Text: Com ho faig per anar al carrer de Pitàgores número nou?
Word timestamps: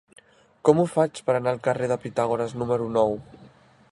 Com 0.69 0.79
ho 0.79 0.85
faig 0.93 1.21
per 1.27 1.35
anar 1.41 1.51
al 1.53 1.61
carrer 1.69 1.91
de 1.93 1.99
Pitàgores 2.07 2.57
número 2.63 2.91
nou? 2.99 3.17